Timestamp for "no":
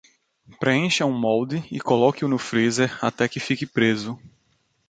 2.27-2.39